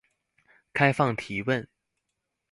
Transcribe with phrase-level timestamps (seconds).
[0.73, 1.67] 開放提問